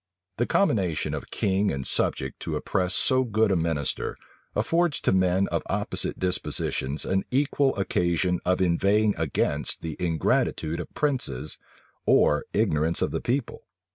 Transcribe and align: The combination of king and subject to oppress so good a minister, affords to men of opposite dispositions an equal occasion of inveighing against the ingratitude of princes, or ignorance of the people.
The 0.37 0.47
combination 0.47 1.13
of 1.13 1.29
king 1.29 1.71
and 1.71 1.85
subject 1.85 2.39
to 2.39 2.55
oppress 2.55 2.95
so 2.95 3.23
good 3.23 3.51
a 3.51 3.55
minister, 3.55 4.17
affords 4.55 4.99
to 5.01 5.11
men 5.11 5.47
of 5.49 5.61
opposite 5.67 6.17
dispositions 6.17 7.05
an 7.05 7.23
equal 7.29 7.75
occasion 7.75 8.39
of 8.43 8.61
inveighing 8.61 9.13
against 9.15 9.83
the 9.83 9.95
ingratitude 10.03 10.79
of 10.79 10.91
princes, 10.95 11.59
or 12.07 12.45
ignorance 12.51 13.03
of 13.03 13.11
the 13.11 13.21
people. 13.21 13.61